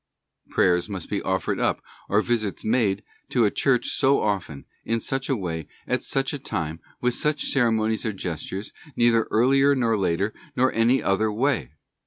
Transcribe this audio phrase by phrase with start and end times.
[0.49, 5.29] Prayers must be offered up, or visits made to a church so often, in such
[5.29, 10.33] a way, at such a time, with such ceremonies or gestures, neither earlier nor later,
[10.55, 11.73] nor in any other way.